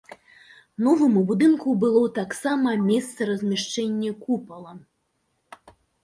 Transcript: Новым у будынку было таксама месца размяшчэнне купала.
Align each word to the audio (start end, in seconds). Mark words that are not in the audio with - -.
Новым 0.85 1.17
у 1.19 1.21
будынку 1.31 1.73
было 1.83 1.99
таксама 2.19 2.73
месца 2.85 3.27
размяшчэнне 3.31 4.09
купала. 4.23 4.73